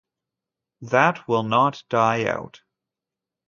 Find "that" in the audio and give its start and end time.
0.81-1.27